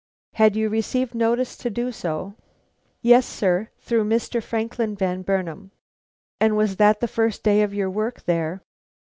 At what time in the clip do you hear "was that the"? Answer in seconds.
6.57-7.07